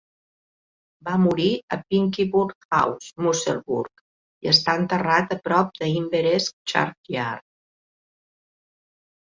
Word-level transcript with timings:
Va 1.09 1.17
morir 1.25 1.49
a 1.77 1.77
Pinkieburn 1.91 2.55
House, 2.77 3.11
Musselburgh, 3.27 4.03
i 4.47 4.51
està 4.55 4.77
enterrat 4.83 5.37
a 5.37 5.41
prop 5.51 5.79
d'Inveresk 5.83 6.59
Churchyard. 6.75 7.49